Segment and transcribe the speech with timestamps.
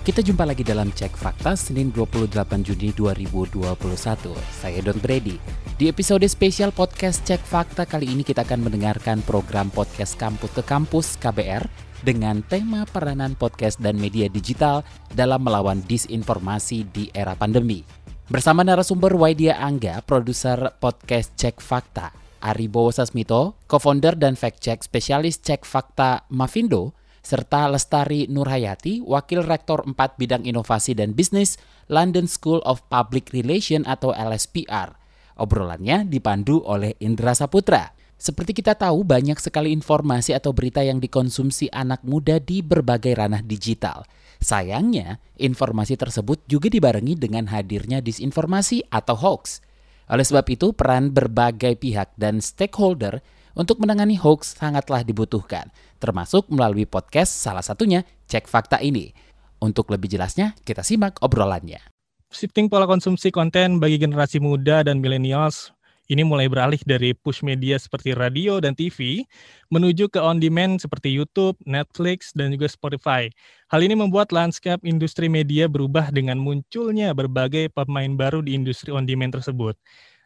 [0.00, 2.32] Kita jumpa lagi dalam Cek Fakta Senin 28
[2.64, 4.32] Juni 2021.
[4.48, 5.36] Saya Don Brady.
[5.76, 10.64] Di episode spesial podcast Cek Fakta kali ini kita akan mendengarkan program podcast Kampus ke
[10.64, 11.68] Kampus KBR
[12.00, 14.80] dengan tema peranan podcast dan media digital
[15.12, 17.84] dalam melawan disinformasi di era pandemi.
[18.32, 22.08] Bersama narasumber Waidia Angga, produser podcast Cek Fakta,
[22.40, 29.84] Ari Bowo Sasmito, co-founder dan fact-check spesialis Cek Fakta Mavindo, serta Lestari Nurhayati, Wakil Rektor
[29.84, 34.96] 4 Bidang Inovasi dan Bisnis London School of Public Relation atau LSPR.
[35.40, 37.96] Obrolannya dipandu oleh Indra Saputra.
[38.20, 43.40] Seperti kita tahu, banyak sekali informasi atau berita yang dikonsumsi anak muda di berbagai ranah
[43.40, 44.04] digital.
[44.36, 49.64] Sayangnya, informasi tersebut juga dibarengi dengan hadirnya disinformasi atau hoax.
[50.12, 53.24] Oleh sebab itu, peran berbagai pihak dan stakeholder
[53.60, 55.68] untuk menangani hoax sangatlah dibutuhkan,
[56.00, 59.12] termasuk melalui podcast salah satunya Cek Fakta ini.
[59.60, 61.84] Untuk lebih jelasnya, kita simak obrolannya.
[62.32, 65.76] Shifting pola konsumsi konten bagi generasi muda dan millennials
[66.10, 69.22] ini mulai beralih dari push media seperti radio dan TV
[69.70, 73.30] menuju ke on demand seperti YouTube, Netflix, dan juga Spotify.
[73.70, 79.06] Hal ini membuat landscape industri media berubah dengan munculnya berbagai pemain baru di industri on
[79.06, 79.78] demand tersebut.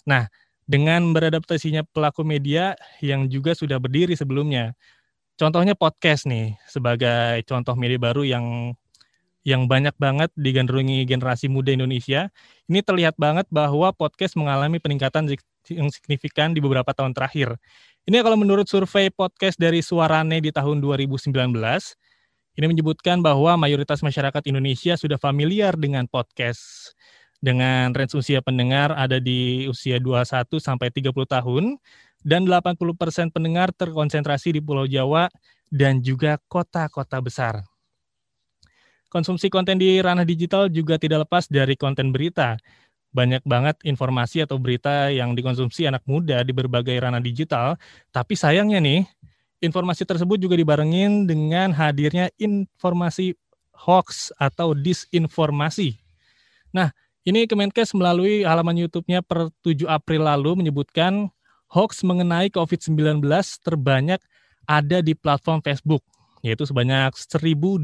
[0.08, 0.24] Nah,
[0.64, 4.72] dengan beradaptasinya pelaku media yang juga sudah berdiri sebelumnya.
[5.34, 8.46] Contohnya podcast nih sebagai contoh media baru yang
[9.44, 12.32] yang banyak banget digandrungi generasi muda Indonesia.
[12.64, 15.28] Ini terlihat banget bahwa podcast mengalami peningkatan
[15.68, 17.60] yang signifikan di beberapa tahun terakhir.
[18.08, 21.33] Ini kalau menurut survei podcast dari Suarane di tahun 2019,
[22.55, 26.92] ini menyebutkan bahwa mayoritas masyarakat Indonesia sudah familiar dengan podcast
[27.44, 31.77] dengan range usia pendengar ada di usia 21 sampai 30 tahun
[32.24, 35.28] dan 80% pendengar terkonsentrasi di Pulau Jawa
[35.68, 37.60] dan juga kota-kota besar.
[39.12, 42.56] Konsumsi konten di ranah digital juga tidak lepas dari konten berita.
[43.14, 47.78] Banyak banget informasi atau berita yang dikonsumsi anak muda di berbagai ranah digital,
[48.10, 49.06] tapi sayangnya nih,
[49.62, 53.38] informasi tersebut juga dibarengin dengan hadirnya informasi
[53.86, 55.94] hoax atau disinformasi.
[56.74, 56.90] Nah,
[57.24, 61.33] ini Kemenkes melalui halaman YouTube-nya per 7 April lalu menyebutkan
[61.73, 63.24] hoax mengenai COVID-19
[63.64, 64.20] terbanyak
[64.68, 66.05] ada di platform Facebook,
[66.45, 67.80] yaitu sebanyak 1020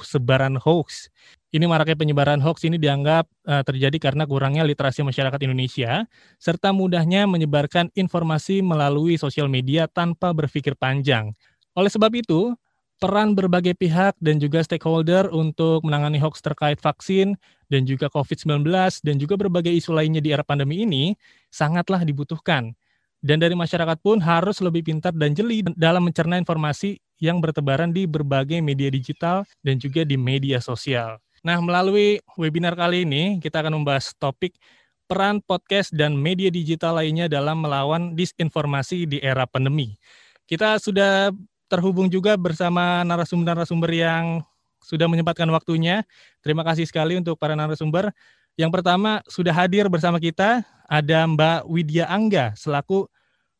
[0.00, 1.12] sebaran hoax.
[1.52, 6.08] Ini maraknya penyebaran hoax ini dianggap uh, terjadi karena kurangnya literasi masyarakat Indonesia,
[6.40, 11.36] serta mudahnya menyebarkan informasi melalui sosial media tanpa berpikir panjang.
[11.76, 12.56] Oleh sebab itu,
[13.02, 17.34] peran berbagai pihak dan juga stakeholder untuk menangani hoax terkait vaksin
[17.66, 18.62] dan juga COVID-19
[19.02, 21.18] dan juga berbagai isu lainnya di era pandemi ini
[21.50, 22.70] sangatlah dibutuhkan.
[23.18, 28.06] Dan dari masyarakat pun harus lebih pintar dan jeli dalam mencerna informasi yang bertebaran di
[28.06, 31.18] berbagai media digital dan juga di media sosial.
[31.42, 34.54] Nah, melalui webinar kali ini kita akan membahas topik
[35.10, 39.98] peran podcast dan media digital lainnya dalam melawan disinformasi di era pandemi.
[40.46, 41.30] Kita sudah
[41.72, 44.44] terhubung juga bersama narasumber-narasumber yang
[44.84, 46.04] sudah menyempatkan waktunya.
[46.44, 48.12] Terima kasih sekali untuk para narasumber.
[48.60, 53.08] Yang pertama sudah hadir bersama kita ada Mbak Widya Angga selaku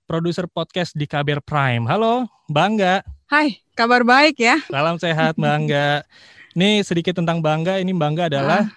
[0.04, 1.88] produser podcast di KBR Prime.
[1.88, 2.94] Halo, Mbak Angga.
[3.32, 4.60] Hai, kabar baik ya.
[4.68, 6.04] Salam sehat, Mbak Angga.
[6.52, 7.80] Ini sedikit tentang Bangga.
[7.80, 8.68] Ini Bangga adalah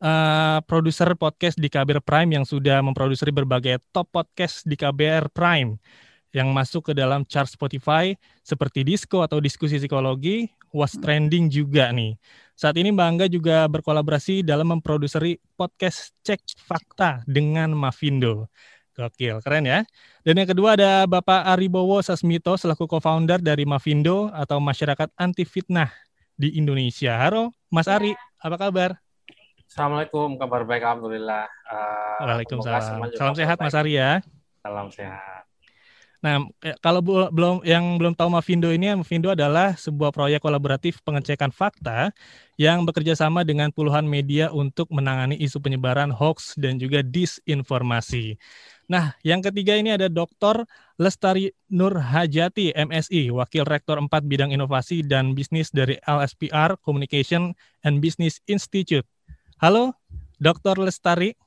[0.00, 0.08] ah.
[0.08, 5.76] uh, produser podcast di KBR Prime yang sudah memproduksi berbagai top podcast di KBR Prime
[6.32, 8.12] yang masuk ke dalam chart Spotify
[8.44, 12.16] seperti Disco atau diskusi psikologi, was trending juga nih.
[12.58, 18.50] Saat ini Mbak Angga juga berkolaborasi dalam memproduseri podcast Cek Fakta dengan Mavindo.
[18.98, 19.86] Gokil, keren ya.
[20.26, 25.94] Dan yang kedua ada Bapak Aribowo Sasmito selaku co-founder dari Mavindo atau Masyarakat Anti Fitnah
[26.34, 27.14] di Indonesia.
[27.14, 28.98] Halo, Mas Ari, apa kabar?
[29.70, 31.46] Assalamualaikum, kabar baik Alhamdulillah.
[31.70, 33.14] Uh, Waalaikumsalam.
[33.14, 34.18] Salam sehat Mas Ari ya.
[34.66, 35.47] Salam sehat.
[36.18, 36.98] Nah, eh, kalau
[37.30, 42.10] belum yang belum tahu Mavindo ini, Mavindo adalah sebuah proyek kolaboratif pengecekan fakta
[42.58, 48.34] yang bekerja sama dengan puluhan media untuk menangani isu penyebaran hoax dan juga disinformasi.
[48.90, 50.66] Nah, yang ketiga ini ada Dr.
[50.98, 57.54] Lestari Nur Hajati, MSI, Wakil Rektor 4 Bidang Inovasi dan Bisnis dari LSPR Communication
[57.86, 59.06] and Business Institute.
[59.62, 59.94] Halo,
[60.42, 60.82] Dr.
[60.82, 61.38] Lestari.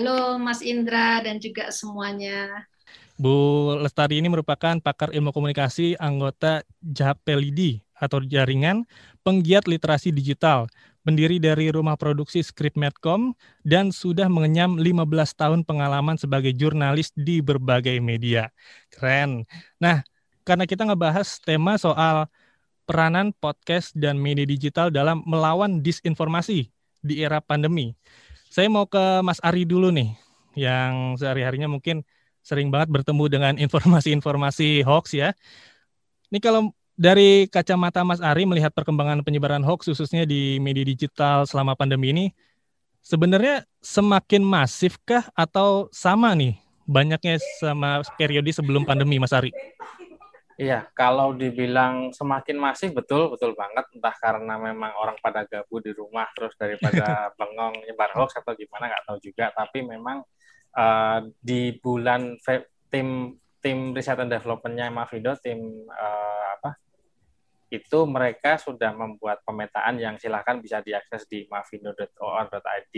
[0.00, 2.64] Halo Mas Indra dan juga semuanya.
[3.14, 8.82] Bu Lestari ini merupakan pakar ilmu komunikasi anggota JAPELIDI atau Jaringan
[9.22, 10.66] Penggiat Literasi Digital,
[11.06, 15.06] pendiri dari rumah produksi Script Medcom, dan sudah mengenyam 15
[15.38, 18.50] tahun pengalaman sebagai jurnalis di berbagai media.
[18.90, 19.46] Keren.
[19.78, 20.02] Nah,
[20.42, 22.26] karena kita ngebahas tema soal
[22.84, 26.68] peranan podcast dan media digital dalam melawan disinformasi
[27.00, 27.94] di era pandemi.
[28.50, 30.12] Saya mau ke Mas Ari dulu nih,
[30.58, 32.02] yang sehari-harinya mungkin
[32.44, 35.32] sering banget bertemu dengan informasi-informasi hoax ya.
[36.28, 41.72] Ini kalau dari kacamata Mas Ari melihat perkembangan penyebaran hoax khususnya di media digital selama
[41.72, 42.26] pandemi ini,
[43.00, 49.50] sebenarnya semakin masifkah atau sama nih banyaknya sama periode sebelum pandemi Mas Ari?
[50.54, 55.90] Iya, kalau dibilang semakin masif betul betul banget entah karena memang orang pada gabut di
[55.90, 57.02] rumah terus daripada
[57.40, 60.22] bengong nyebar hoax atau gimana nggak tahu juga tapi memang
[60.76, 62.38] uh, di bulan
[62.90, 66.76] tim tim riset dan developmentnya Mavindo tim uh, apa
[67.72, 72.94] itu mereka sudah membuat pemetaan yang silahkan bisa diakses di mavindo.or.id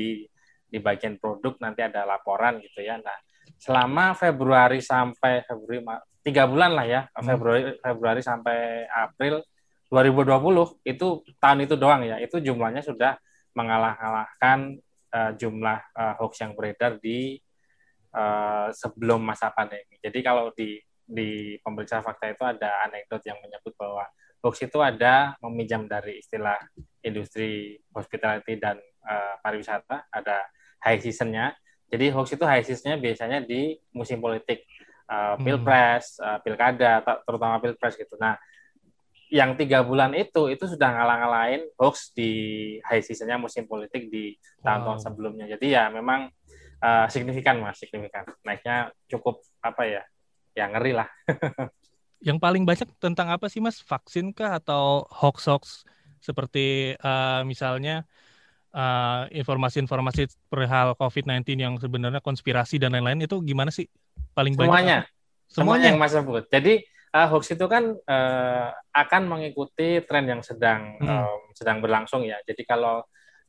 [0.67, 2.99] di bagian produk nanti ada laporan gitu ya.
[2.99, 3.17] Nah
[3.57, 5.81] selama Februari sampai Februari
[6.27, 7.23] tiga bulan lah ya hmm.
[7.23, 9.47] Februari Februari sampai April
[9.87, 11.07] 2020 itu
[11.39, 13.15] tahun itu doang ya itu jumlahnya sudah
[13.55, 14.83] mengalah-alahkan
[15.15, 17.39] uh, jumlah uh, hoax yang beredar di
[18.17, 20.01] uh, sebelum masa pandemi.
[20.01, 24.03] Jadi kalau di di pemeriksaan fakta itu ada anekdot yang menyebut bahwa
[24.43, 26.59] hoax itu ada meminjam dari istilah
[27.07, 30.43] industri hospitality dan uh, pariwisata ada
[30.83, 31.55] high seasonnya.
[31.87, 34.67] Jadi hoax itu high seasonnya biasanya di musim politik
[35.07, 38.19] uh, pilpres, uh, pilkada, terutama pilpres gitu.
[38.19, 38.35] Nah,
[39.31, 42.31] yang tiga bulan itu itu sudah ngalang-ngalain hoax di
[42.87, 45.05] high seasonnya musim politik di tahun-tahun wow.
[45.07, 45.47] sebelumnya.
[45.51, 46.31] Jadi ya memang
[46.83, 48.27] uh, signifikan mas, signifikan.
[48.43, 50.03] Naiknya cukup apa ya,
[50.57, 51.09] ya ngeri lah.
[52.27, 53.81] yang paling banyak tentang apa sih mas?
[53.85, 55.85] Vaksin kah atau hoax-hoax
[56.21, 58.03] seperti uh, misalnya
[59.33, 63.89] informasi-informasi uh, perihal COVID-19 yang sebenarnya konspirasi dan lain-lain itu gimana sih
[64.37, 64.99] paling banyak semuanya
[65.49, 66.85] semuanya yang Mas sebut jadi
[67.17, 71.09] uh, hoax itu kan uh, akan mengikuti tren yang sedang hmm.
[71.09, 73.01] um, sedang berlangsung ya jadi kalau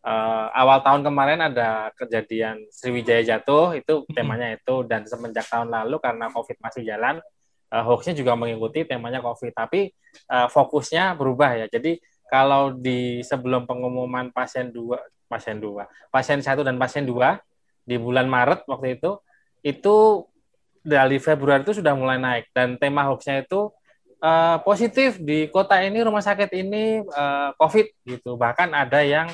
[0.03, 4.83] uh, awal tahun kemarin ada kejadian Sriwijaya jatuh itu temanya itu.
[4.85, 7.21] Dan semenjak tahun lalu karena COVID masih jalan
[7.71, 9.53] uh, hoaxnya juga mengikuti temanya COVID.
[9.55, 9.93] Tapi
[10.29, 11.65] uh, fokusnya berubah ya.
[11.71, 14.99] Jadi kalau di sebelum pengumuman pasien dua
[15.31, 17.39] pasien dua pasien satu dan pasien dua
[17.87, 19.19] di bulan Maret waktu itu
[19.63, 20.27] itu
[20.87, 22.47] dari Februari itu sudah mulai naik.
[22.55, 23.71] Dan tema hoaxnya itu
[24.23, 25.19] uh, positif.
[25.19, 28.39] Di kota ini rumah sakit ini uh, COVID gitu.
[28.39, 29.27] Bahkan ada yang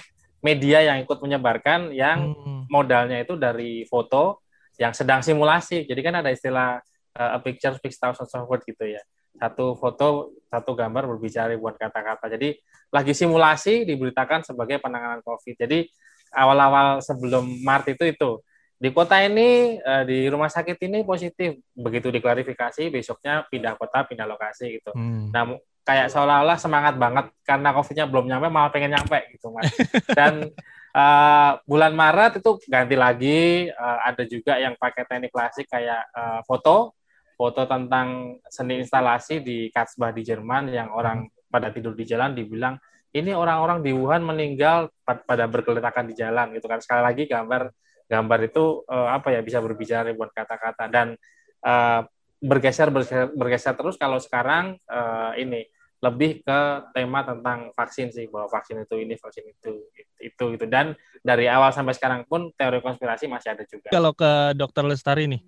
[0.43, 2.67] media yang ikut menyebarkan yang hmm.
[2.67, 4.43] modalnya itu dari foto
[4.77, 5.87] yang sedang simulasi.
[5.87, 6.83] Jadi kan ada istilah
[7.15, 9.01] uh, a picture speaks thousands of words gitu ya.
[9.39, 12.29] Satu foto satu gambar berbicara buat kata-kata.
[12.35, 12.59] Jadi
[12.93, 15.55] lagi simulasi diberitakan sebagai penanganan COVID.
[15.57, 15.89] Jadi
[16.35, 18.31] awal-awal sebelum Maret itu itu.
[18.77, 21.55] Di kota ini uh, di rumah sakit ini positif.
[21.71, 24.91] Begitu diklarifikasi besoknya pindah kota pindah lokasi gitu.
[24.91, 25.31] Hmm.
[25.31, 29.67] nah kayak seolah-olah semangat banget karena covidnya belum nyampe malah pengen nyampe gitu mas.
[30.15, 30.47] Dan
[30.95, 36.39] uh, bulan Maret itu ganti lagi uh, ada juga yang pakai teknik klasik kayak uh,
[36.47, 36.95] foto.
[37.33, 41.51] Foto tentang seni instalasi di Katzbach di Jerman yang orang hmm.
[41.51, 42.79] pada tidur di jalan dibilang
[43.13, 46.81] ini orang-orang di Wuhan meninggal pada berkeletakan di jalan gitu kan.
[46.81, 47.69] Sekali lagi gambar
[48.09, 50.89] gambar itu uh, apa ya bisa berbicara ribuan kata-kata.
[50.89, 51.13] Dan
[51.61, 52.01] uh,
[52.41, 55.63] bergeser, bergeser bergeser terus kalau sekarang uh, ini
[56.03, 56.59] lebih ke
[56.91, 59.87] tema tentang vaksin sih bahwa vaksin itu ini vaksin itu
[60.19, 60.91] itu itu dan
[61.23, 63.87] dari awal sampai sekarang pun teori konspirasi masih ada juga.
[63.87, 65.39] Kalau ke Dokter Lestari nih,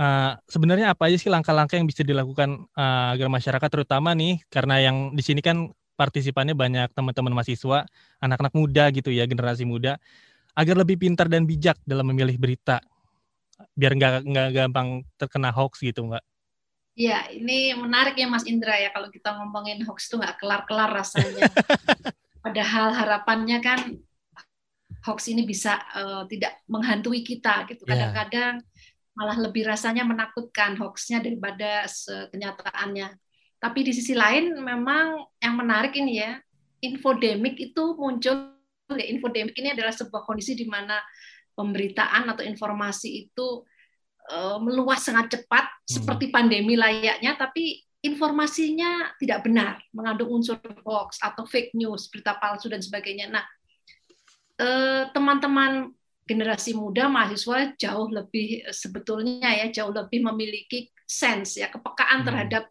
[0.00, 4.80] uh, sebenarnya apa aja sih langkah-langkah yang bisa dilakukan uh, agar masyarakat terutama nih karena
[4.80, 5.68] yang di sini kan
[6.00, 7.84] partisipannya banyak teman-teman mahasiswa,
[8.24, 10.00] anak-anak muda gitu ya generasi muda
[10.56, 12.80] agar lebih pintar dan bijak dalam memilih berita
[13.76, 16.24] biar nggak nggak gampang terkena hoax gitu mbak.
[17.00, 21.48] Ya, ini menarik ya Mas Indra ya kalau kita ngomongin hoax tuh nggak kelar-kelar rasanya.
[22.44, 23.80] Padahal harapannya kan
[25.08, 27.88] hoax ini bisa uh, tidak menghantui kita gitu.
[27.88, 27.96] Iya.
[27.96, 29.16] Kadang-kadang yeah.
[29.16, 31.88] malah lebih rasanya menakutkan hoaxnya daripada
[32.36, 33.16] kenyataannya.
[33.56, 36.36] Tapi di sisi lain memang yang menarik ini ya,
[36.84, 38.60] infodemik itu muncul
[38.92, 41.00] ya infodemik ini adalah sebuah kondisi di mana
[41.56, 43.64] pemberitaan atau informasi itu
[44.30, 45.86] uh, meluas sangat cepat hmm.
[45.86, 50.56] seperti pandemi layaknya tapi informasinya tidak benar mengandung unsur
[50.86, 53.44] hoax atau fake news berita palsu dan sebagainya nah
[54.60, 55.72] teman teman-teman
[56.28, 62.26] generasi muda mahasiswa jauh lebih sebetulnya ya jauh lebih memiliki sense ya kepekaan hmm.
[62.28, 62.64] terhadap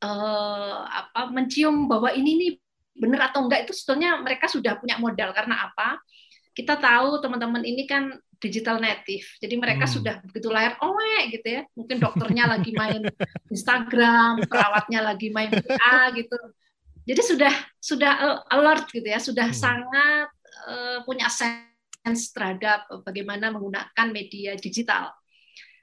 [0.00, 2.52] uh, apa mencium bahwa ini nih
[2.98, 6.02] benar atau enggak itu sebetulnya mereka sudah punya modal karena apa
[6.58, 9.94] kita tahu teman-teman ini kan digital native jadi mereka hmm.
[9.94, 10.98] sudah begitu lahir oh
[11.30, 13.06] gitu ya mungkin dokternya lagi main
[13.54, 16.38] Instagram perawatnya lagi main WA gitu
[17.06, 18.12] jadi sudah sudah
[18.50, 19.56] alert gitu ya sudah hmm.
[19.56, 20.28] sangat
[20.68, 25.12] uh, punya sense terhadap bagaimana menggunakan media digital.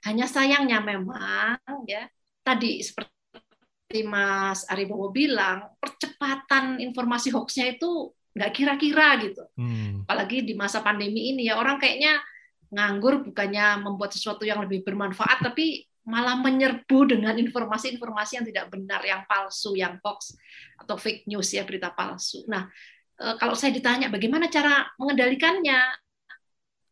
[0.06, 1.58] Hanya sayangnya memang
[1.90, 2.06] ya
[2.46, 9.42] tadi seperti Mas Aribowo bilang percepatan informasi hoaxnya itu nggak kira-kira gitu.
[9.56, 10.04] Hmm.
[10.04, 12.20] Apalagi di masa pandemi ini ya orang kayaknya
[12.68, 19.02] nganggur bukannya membuat sesuatu yang lebih bermanfaat tapi malah menyerbu dengan informasi-informasi yang tidak benar,
[19.02, 20.38] yang palsu, yang hoax
[20.78, 22.46] atau fake news ya berita palsu.
[22.46, 22.70] Nah,
[23.18, 25.82] eh, kalau saya ditanya bagaimana cara mengendalikannya,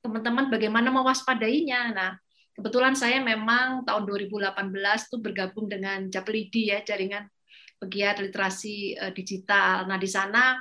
[0.02, 1.94] teman-teman bagaimana mewaspadainya.
[1.94, 2.10] Nah,
[2.58, 7.30] kebetulan saya memang tahun 2018 tuh bergabung dengan Japlidi ya, jaringan
[7.78, 9.86] pegiat literasi eh, digital.
[9.86, 10.58] Nah, di sana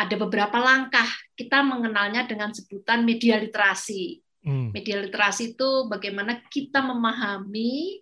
[0.00, 1.06] ada beberapa langkah.
[1.36, 4.24] Kita mengenalnya dengan sebutan media literasi.
[4.40, 4.72] Hmm.
[4.72, 8.00] Media literasi itu bagaimana kita memahami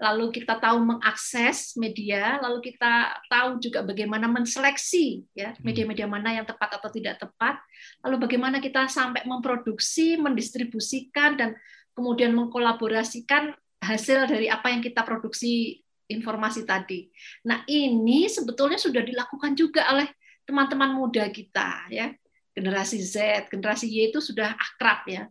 [0.00, 5.60] lalu kita tahu mengakses media, lalu kita tahu juga bagaimana menseleksi ya hmm.
[5.60, 7.60] media-media mana yang tepat atau tidak tepat,
[8.00, 11.52] lalu bagaimana kita sampai memproduksi, mendistribusikan dan
[11.92, 13.52] kemudian mengkolaborasikan
[13.84, 17.06] hasil dari apa yang kita produksi informasi tadi.
[17.44, 20.08] Nah, ini sebetulnya sudah dilakukan juga oleh
[20.50, 22.10] teman-teman muda kita ya.
[22.50, 25.30] Generasi Z, generasi Y itu sudah akrab ya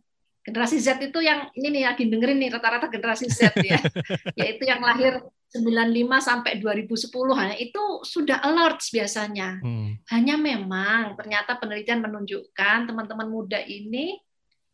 [0.50, 3.78] generasi Z itu yang ini nih lagi dengerin nih rata-rata generasi Z ya,
[4.40, 9.58] yaitu yang lahir 95 sampai 2010 hanya itu sudah alert biasanya.
[9.62, 9.98] Hmm.
[10.14, 14.22] Hanya memang ternyata penelitian menunjukkan teman-teman muda ini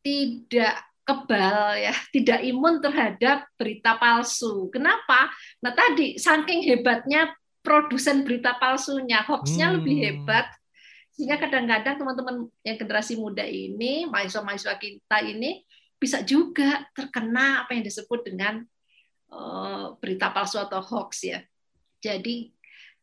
[0.03, 0.75] tidak
[1.07, 4.67] kebal ya, tidak imun terhadap berita palsu.
[4.67, 5.31] Kenapa?
[5.63, 7.31] Nah tadi saking hebatnya
[7.65, 9.75] produsen berita palsunya, hoaxnya hmm.
[9.81, 10.45] lebih hebat
[11.15, 12.35] sehingga kadang-kadang teman-teman
[12.67, 15.63] yang generasi muda ini, mahasiswa-mahasiswa kita ini
[15.95, 18.59] bisa juga terkena apa yang disebut dengan
[19.31, 21.39] uh, berita palsu atau hoax ya.
[22.03, 22.51] Jadi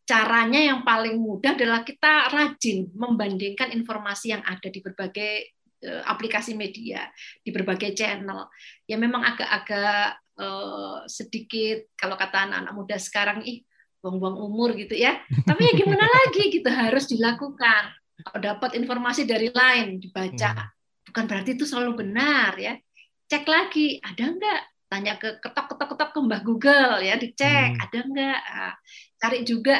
[0.04, 5.56] caranya yang paling mudah adalah kita rajin membandingkan informasi yang ada di berbagai
[5.88, 7.08] uh, aplikasi media,
[7.40, 8.44] di berbagai channel.
[8.84, 13.64] Ya memang agak-agak uh, sedikit kalau kata anak-anak muda sekarang ih
[14.02, 15.22] buang-buang umur gitu ya.
[15.24, 20.68] Tapi ya gimana lagi gitu harus dilakukan kalau dapat informasi dari lain dibaca hmm.
[21.10, 22.78] bukan berarti itu selalu benar ya
[23.26, 27.82] cek lagi ada enggak tanya ke ketok ketok ketok ke mbah Google ya dicek hmm.
[27.82, 28.74] ada enggak nah,
[29.18, 29.76] cari juga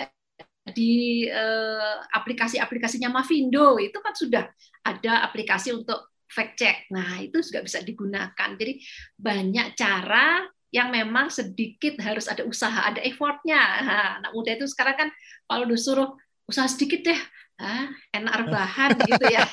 [0.62, 4.46] di uh, aplikasi-aplikasinya Mavindo itu kan sudah
[4.86, 6.86] ada aplikasi untuk fact check.
[6.94, 8.50] Nah, itu juga bisa digunakan.
[8.54, 8.78] Jadi
[9.18, 10.38] banyak cara
[10.72, 13.60] yang memang sedikit harus ada usaha, ada effortnya.
[13.84, 15.08] Nah, anak muda itu sekarang kan
[15.44, 16.16] kalau disuruh
[16.48, 17.20] usaha sedikit deh,
[17.60, 19.44] ah, enak rebahan gitu ya.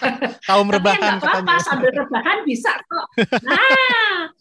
[0.48, 3.06] Tahu rebahan apa-apa sambil rebahan bisa kok.
[3.44, 4.32] Nah,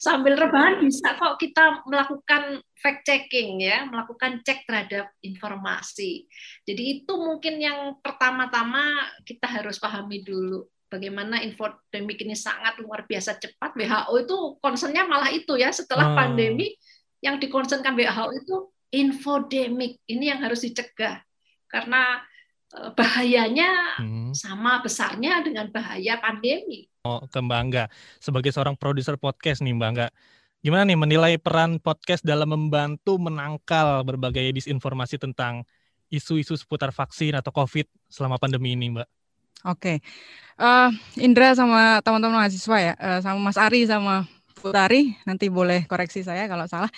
[0.00, 6.24] sambil rebahan bisa kok kita melakukan fact checking ya, melakukan cek terhadap informasi.
[6.64, 13.40] Jadi itu mungkin yang pertama-tama kita harus pahami dulu bagaimana infodemik ini sangat luar biasa
[13.40, 13.72] cepat.
[13.72, 16.16] WHO itu concernnya malah itu ya setelah hmm.
[16.20, 16.68] pandemi
[17.24, 18.56] yang dikonsenkan WHO itu
[18.92, 21.24] infodemik ini yang harus dicegah
[21.72, 22.20] karena
[22.72, 24.32] Eh, bahayanya hmm.
[24.32, 26.88] sama besarnya dengan bahaya pandemi.
[27.04, 27.84] Oh, ke Mbak Angga,
[28.16, 30.08] sebagai seorang produser podcast nih Mbak Angga,
[30.64, 35.68] gimana nih menilai peran podcast dalam membantu menangkal berbagai disinformasi tentang
[36.08, 39.08] isu-isu seputar vaksin atau COVID selama pandemi ini, Mbak?
[39.62, 40.02] Oke,
[40.58, 40.90] uh,
[41.22, 44.26] Indra sama teman-teman mahasiswa ya, uh, sama Mas Ari sama
[44.58, 46.90] Putari, nanti boleh koreksi saya kalau salah.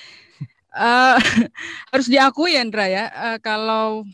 [0.72, 1.20] Uh,
[1.92, 4.08] harus diakui ya Indra ya, uh, kalau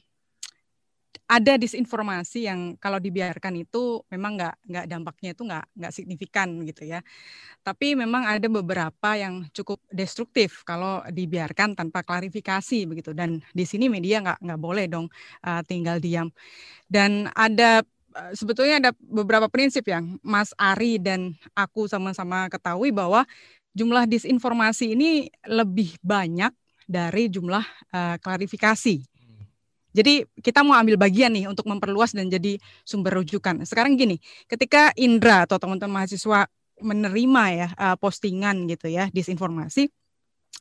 [1.30, 6.83] ada disinformasi yang kalau dibiarkan itu memang nggak nggak dampaknya itu nggak nggak signifikan gitu
[6.90, 7.07] ya.
[7.62, 13.14] Tapi memang ada beberapa yang cukup destruktif kalau dibiarkan tanpa klarifikasi begitu.
[13.14, 15.07] Dan di sini media nggak nggak boleh dong
[15.47, 16.35] uh, tinggal diam.
[16.90, 17.87] Dan ada
[18.35, 23.23] sebetulnya ada beberapa prinsip yang Mas Ari dan aku sama-sama ketahui bahwa
[23.75, 26.50] jumlah disinformasi ini lebih banyak
[26.90, 27.62] dari jumlah
[27.95, 28.99] uh, klarifikasi
[29.90, 33.67] jadi kita mau ambil bagian nih untuk memperluas dan jadi sumber rujukan.
[33.67, 36.47] Sekarang gini, ketika Indra atau teman-teman mahasiswa
[36.81, 39.90] menerima ya uh, postingan gitu ya disinformasi,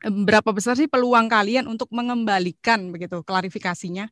[0.03, 4.09] berapa besar sih peluang kalian untuk mengembalikan begitu klarifikasinya?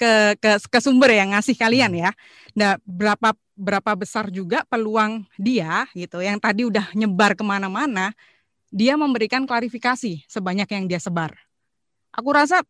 [0.00, 2.10] Ke ke ke sumber yang ngasih kalian ya.
[2.56, 8.16] Nah, berapa berapa besar juga peluang dia gitu yang tadi udah nyebar ke mana-mana,
[8.72, 11.36] dia memberikan klarifikasi sebanyak yang dia sebar.
[12.16, 12.64] Aku rasa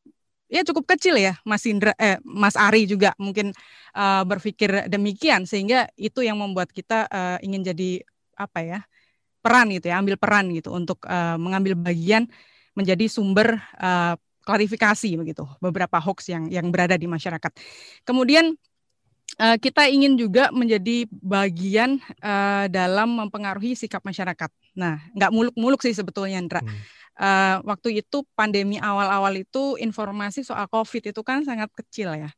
[0.51, 3.55] ya cukup kecil ya Mas Indra eh Mas Ari juga mungkin
[3.95, 8.03] uh, berpikir demikian sehingga itu yang membuat kita uh, ingin jadi
[8.35, 8.79] apa ya
[9.41, 12.27] peran gitu ya ambil peran gitu untuk uh, mengambil bagian
[12.75, 17.53] menjadi sumber uh, klarifikasi begitu beberapa hoax yang yang berada di masyarakat.
[18.05, 18.57] Kemudian
[19.39, 24.51] uh, kita ingin juga menjadi bagian uh, dalam mempengaruhi sikap masyarakat.
[24.75, 26.63] Nah, nggak muluk-muluk sih sebetulnya, Indra.
[26.65, 26.73] Hmm.
[27.21, 32.33] Uh, waktu itu pandemi awal-awal itu informasi soal COVID itu kan sangat kecil ya.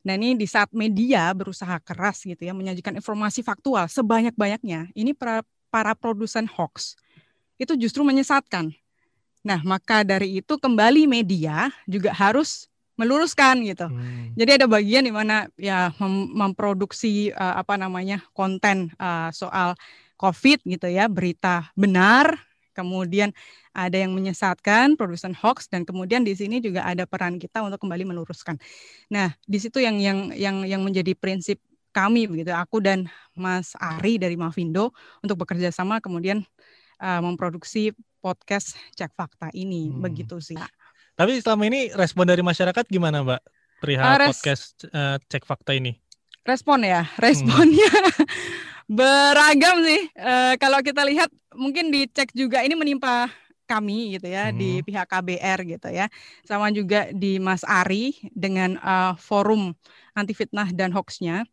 [0.00, 5.44] Nah ini di saat media berusaha keras gitu ya menyajikan informasi faktual sebanyak-banyaknya, ini para,
[5.68, 6.96] para produsen hoax
[7.60, 8.72] itu justru menyesatkan
[9.40, 12.68] Nah, maka dari itu kembali media juga harus
[13.00, 13.88] meluruskan gitu.
[13.88, 14.36] Hmm.
[14.36, 19.72] Jadi ada bagian di mana ya mem memproduksi uh, apa namanya konten uh, soal
[20.20, 22.36] COVID gitu ya, berita benar,
[22.76, 23.32] kemudian
[23.72, 28.04] ada yang menyesatkan, produsen hoax dan kemudian di sini juga ada peran kita untuk kembali
[28.04, 28.60] meluruskan.
[29.08, 31.56] Nah, di situ yang yang yang yang menjadi prinsip
[31.96, 34.92] kami begitu, aku dan Mas Ari dari Mavindo
[35.24, 36.44] untuk bekerja sama kemudian
[37.00, 39.98] uh, memproduksi podcast cek fakta ini hmm.
[40.04, 40.60] begitu sih.
[41.16, 43.42] Tapi selama ini respon dari masyarakat gimana Mbak
[43.80, 45.96] perihal uh, res podcast uh, cek fakta ini?
[46.44, 48.24] Respon ya, responnya hmm.
[49.00, 50.02] beragam sih.
[50.16, 53.28] Uh, kalau kita lihat mungkin dicek juga ini menimpa
[53.64, 54.56] kami gitu ya hmm.
[54.56, 56.06] di pihak KBR gitu ya.
[56.44, 59.72] Sama juga di Mas Ari dengan uh, forum
[60.12, 61.48] anti fitnah dan hoaxnya.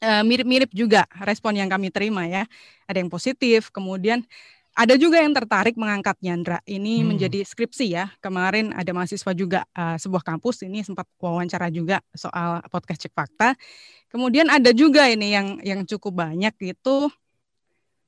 [0.00, 2.48] Mirip-mirip uh, juga respon yang kami terima ya.
[2.88, 4.24] Ada yang positif, kemudian
[4.74, 6.58] ada juga yang tertarik mengangkatnya, Andra.
[6.62, 7.06] Ini hmm.
[7.06, 8.06] menjadi skripsi ya.
[8.22, 13.58] Kemarin ada mahasiswa juga uh, sebuah kampus ini sempat wawancara juga soal podcast cek fakta.
[14.10, 16.96] Kemudian ada juga ini yang yang cukup banyak itu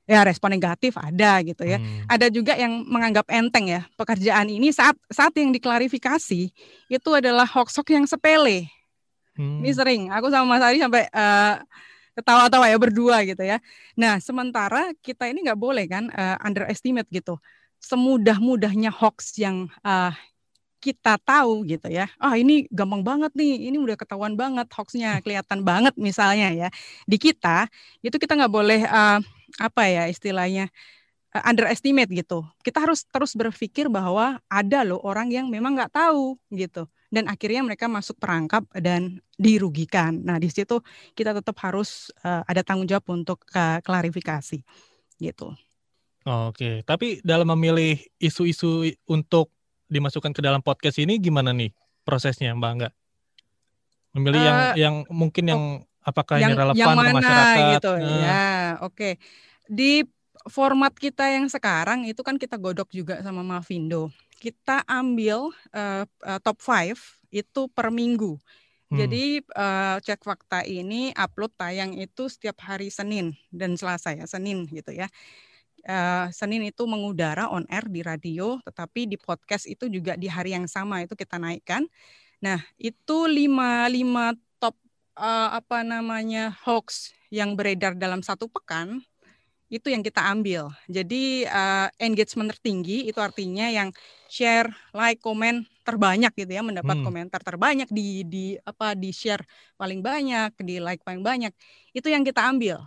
[0.03, 1.79] ya respon negatif ada gitu ya.
[1.79, 2.07] Hmm.
[2.11, 6.43] Ada juga yang menganggap enteng ya pekerjaan ini saat saat yang diklarifikasi
[6.91, 8.71] itu adalah hoax-hoax yang sepele.
[9.35, 9.65] Hmm.
[9.65, 10.03] Ini sering.
[10.13, 11.59] Aku sama Mas Ari sampai uh,
[12.13, 13.59] ketawa-tawa ya berdua gitu ya.
[13.97, 17.41] Nah, sementara kita ini nggak boleh kan uh, underestimate gitu.
[17.83, 20.13] Semudah-mudahnya hoax yang uh,
[20.83, 22.11] kita tahu gitu ya.
[22.19, 26.69] Ah ini gampang banget nih, ini udah ketahuan banget hoaxnya, kelihatan banget misalnya ya.
[27.07, 27.71] Di kita
[28.03, 29.19] itu kita nggak boleh uh,
[29.63, 30.69] apa ya istilahnya
[31.35, 32.45] uh, underestimate gitu.
[32.67, 37.61] Kita harus terus berpikir bahwa ada loh orang yang memang nggak tahu gitu dan akhirnya
[37.61, 40.25] mereka masuk perangkap dan dirugikan.
[40.25, 40.81] Nah, di situ
[41.13, 44.65] kita tetap harus uh, ada tanggung jawab untuk uh, klarifikasi
[45.21, 45.53] gitu.
[46.25, 49.53] Oke, tapi dalam memilih isu-isu untuk
[49.93, 51.69] dimasukkan ke dalam podcast ini gimana nih
[52.09, 52.91] prosesnya, Mbak Angga?
[54.17, 55.63] Memilih uh, yang yang mungkin yang
[56.01, 57.73] apakah yang, ini relevan yang mana, ke masyarakat?
[57.77, 57.93] gitu.
[57.93, 58.01] Uh.
[58.01, 58.49] Ya,
[58.81, 58.95] oke.
[58.97, 59.13] Okay.
[59.69, 59.93] Di
[60.49, 64.11] format kita yang sekarang itu kan kita godok juga sama Mavindo
[64.43, 66.99] kita ambil uh, uh, top 5
[67.31, 68.35] itu per minggu.
[68.91, 68.99] Hmm.
[68.99, 74.67] Jadi uh, cek fakta ini upload tayang itu setiap hari Senin dan Selasa ya, Senin
[74.67, 75.07] gitu ya.
[75.87, 80.59] Uh, Senin itu mengudara on air di radio, tetapi di podcast itu juga di hari
[80.59, 81.87] yang sama itu kita naikkan.
[82.43, 84.75] Nah, itu lima lima top
[85.15, 89.07] uh, apa namanya hoax yang beredar dalam satu pekan
[89.73, 90.69] itu yang kita ambil.
[90.85, 93.89] Jadi uh, engagement tertinggi itu artinya yang
[94.29, 97.07] share, like, komen terbanyak gitu ya, mendapat hmm.
[97.09, 99.41] komentar terbanyak di di apa di share
[99.81, 101.57] paling banyak, di like paling banyak.
[101.97, 102.85] Itu yang kita ambil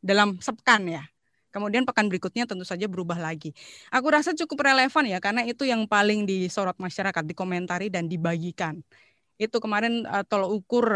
[0.00, 1.04] dalam sepekan ya.
[1.48, 3.56] Kemudian pekan berikutnya tentu saja berubah lagi.
[3.88, 8.80] Aku rasa cukup relevan ya karena itu yang paling disorot masyarakat, dikomentari dan dibagikan
[9.38, 10.86] itu kemarin uh, tolok ukur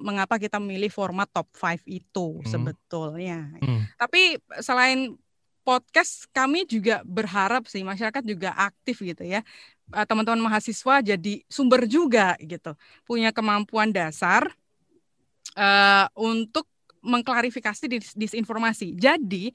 [0.00, 2.46] mengapa kita memilih format top 5 itu hmm.
[2.46, 3.50] sebetulnya.
[3.58, 3.90] Hmm.
[3.98, 5.18] Tapi selain
[5.66, 9.42] podcast kami juga berharap sih masyarakat juga aktif gitu ya.
[9.92, 12.76] Eh, teman-teman mahasiswa jadi sumber juga gitu.
[13.02, 14.48] Punya kemampuan dasar
[15.58, 16.70] uh, untuk
[17.04, 18.96] mengklarifikasi dis disinformasi.
[18.96, 19.52] Jadi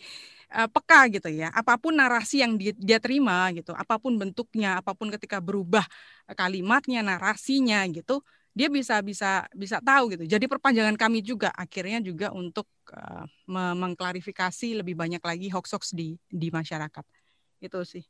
[0.53, 1.53] uh, peka gitu ya.
[1.53, 5.85] Apa pun narasi yang dia, dia terima gitu, apa pun bentuknya, apa pun ketika berubah
[6.29, 8.21] eh, kalimatnya, narasinya gitu,
[8.53, 10.23] dia bisa bisa bisa tahu gitu.
[10.25, 16.49] Jadi perpanjangan kami juga akhirnya juga untuk uh, mengklarifikasi lebih banyak lagi hoax-hoax di di
[16.49, 17.05] masyarakat.
[17.61, 18.03] Itu sih.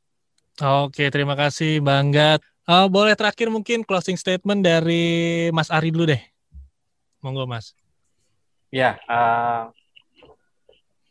[0.58, 2.42] Oke, terima kasih Bang Gat.
[2.66, 6.22] Uh, boleh terakhir mungkin closing statement dari Mas Ari dulu deh.
[7.20, 7.76] Monggo Mas.
[8.70, 9.70] Ya, uh,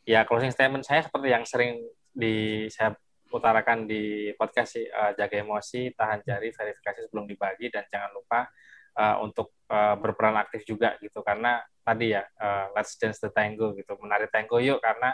[0.09, 1.77] ya closing statement saya seperti yang sering
[2.09, 2.97] di saya
[3.29, 8.49] utarakan di podcast uh, jaga emosi tahan jari verifikasi sebelum dibagi dan jangan lupa
[8.97, 13.77] uh, untuk uh, berperan aktif juga gitu karena tadi ya uh, let's dance the tango
[13.77, 15.13] gitu menari tango yuk karena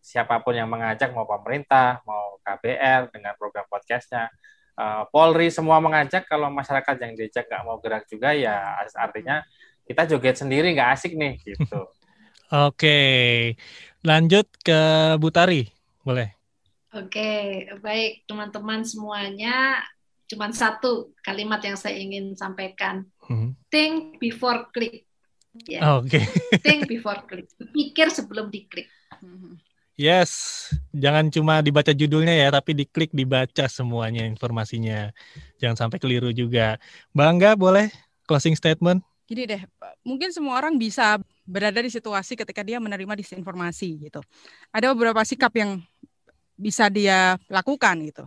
[0.00, 4.32] siapa pun yang mengajak mau pemerintah mau KBR dengan program podcastnya
[4.80, 9.44] uh, Polri semua mengajak kalau masyarakat yang diajak nggak mau gerak juga ya artinya
[9.84, 11.92] kita joget sendiri nggak asik nih gitu.
[12.50, 12.98] Oke,
[14.02, 15.70] lanjut ke Butari,
[16.02, 16.34] boleh?
[16.90, 19.78] Oke, baik teman-teman semuanya.
[20.26, 23.06] Cuma satu kalimat yang saya ingin sampaikan.
[23.22, 23.54] Hmm.
[23.70, 25.06] Think before click.
[25.70, 25.94] Ya.
[25.94, 26.18] Oke.
[26.18, 26.24] Okay.
[26.66, 27.46] Think before click.
[27.70, 28.90] Pikir sebelum diklik.
[29.94, 35.14] Yes, jangan cuma dibaca judulnya ya, tapi diklik dibaca semuanya informasinya.
[35.62, 36.82] Jangan sampai keliru juga.
[37.14, 37.94] Bangga boleh
[38.26, 39.06] closing statement?
[39.30, 39.62] Gini deh,
[40.02, 44.22] mungkin semua orang bisa berada di situasi ketika dia menerima disinformasi gitu.
[44.70, 45.82] Ada beberapa sikap yang
[46.54, 48.24] bisa dia lakukan gitu.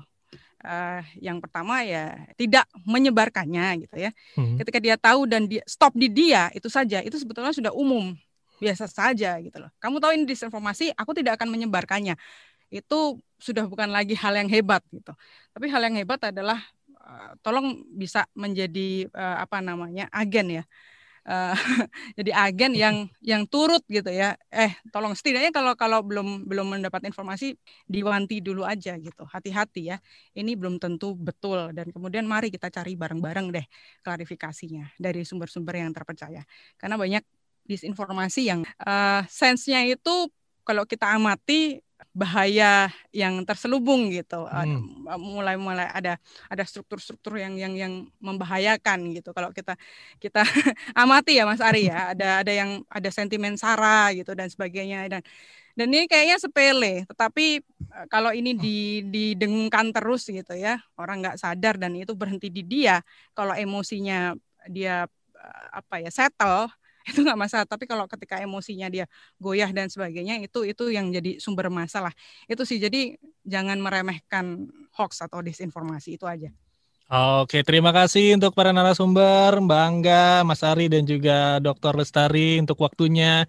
[0.63, 4.12] Uh, yang pertama ya tidak menyebarkannya gitu ya.
[4.36, 4.59] Hmm.
[4.59, 8.12] Ketika dia tahu dan dia stop di dia itu saja itu sebetulnya sudah umum
[8.59, 9.71] biasa saja gitu loh.
[9.79, 12.15] Kamu tahu ini disinformasi, aku tidak akan menyebarkannya.
[12.71, 15.12] Itu sudah bukan lagi hal yang hebat gitu.
[15.51, 16.63] Tapi hal yang hebat adalah
[17.03, 20.63] uh, tolong bisa menjadi uh, apa namanya agen ya
[21.27, 21.55] uh,
[22.19, 24.36] jadi agen yang yang turut gitu ya.
[24.51, 27.55] Eh, tolong setidaknya kalau kalau belum belum mendapat informasi
[27.88, 29.23] diwanti dulu aja gitu.
[29.27, 29.97] Hati-hati ya.
[30.36, 33.65] Ini belum tentu betul dan kemudian mari kita cari bareng-bareng deh
[34.03, 36.43] klarifikasinya dari sumber-sumber yang terpercaya.
[36.79, 37.23] Karena banyak
[37.63, 40.27] disinformasi yang uh, sense-nya itu
[40.67, 41.79] kalau kita amati
[42.11, 44.43] bahaya yang terselubung gitu.
[44.49, 45.07] Hmm.
[45.15, 46.19] mulai mulai ada
[46.51, 49.31] ada struktur-struktur yang yang yang membahayakan gitu.
[49.31, 49.79] Kalau kita
[50.19, 50.43] kita
[51.01, 55.21] amati ya Mas Ari ya ada ada yang ada sentimen sara gitu dan sebagainya dan
[55.73, 56.93] dan ini kayaknya sepele.
[57.09, 62.51] Tetapi eh, kalau ini di, didengungkan terus gitu ya orang nggak sadar dan itu berhenti
[62.51, 63.01] di dia
[63.33, 64.37] kalau emosinya
[64.69, 66.69] dia eh, apa ya settle
[67.09, 69.05] itu nggak masalah tapi kalau ketika emosinya dia
[69.37, 72.11] goyah dan sebagainya itu itu yang jadi sumber masalah
[72.47, 76.51] itu sih jadi jangan meremehkan hoax atau disinformasi itu aja
[77.13, 81.93] Oke, terima kasih untuk para narasumber, Mbak Angga, Mas Ari, dan juga Dr.
[81.93, 83.45] Lestari untuk waktunya.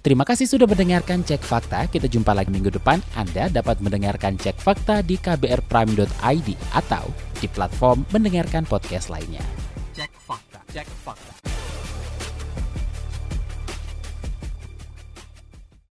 [0.00, 1.86] Terima kasih sudah mendengarkan Cek Fakta.
[1.92, 2.98] Kita jumpa lagi minggu depan.
[3.14, 7.04] Anda dapat mendengarkan Cek Fakta di kbrprime.id atau
[7.38, 9.44] di platform mendengarkan podcast lainnya.
[9.94, 10.58] Cek Fakta.
[10.72, 11.31] Cek Fakta.